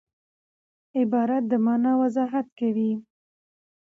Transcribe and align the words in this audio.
عبارت 0.99 1.43
د 1.51 1.53
مانا 1.65 1.91
وضاحت 2.01 2.47
کوي. 2.59 2.91